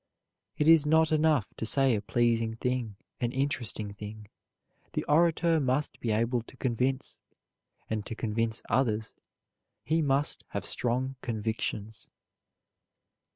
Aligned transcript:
It 0.57 0.67
is 0.67 0.83
not 0.83 1.11
enough 1.11 1.53
to 1.57 1.63
say 1.63 1.93
a 1.93 2.01
pleasing 2.01 2.55
thing, 2.55 2.95
an 3.19 3.31
interesting 3.31 3.93
thing, 3.93 4.29
the 4.93 5.03
orator 5.03 5.59
must 5.59 5.99
be 5.99 6.09
able 6.09 6.41
to 6.41 6.57
convince; 6.57 7.19
and 7.87 8.03
to 8.07 8.15
convince 8.15 8.63
others 8.67 9.13
he 9.83 10.01
must 10.01 10.43
have 10.53 10.65
strong 10.65 11.17
convictions. 11.21 12.07